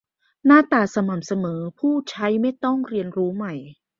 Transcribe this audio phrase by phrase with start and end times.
[0.45, 3.53] -หน้าตาสม่ำเสมอ ผู้ใช้ไม่ต้องเรียนรู้ใหม่